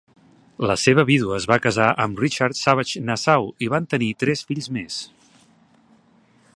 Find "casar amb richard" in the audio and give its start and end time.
1.65-2.59